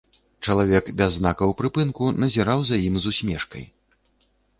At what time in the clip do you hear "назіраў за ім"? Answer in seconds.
2.23-2.95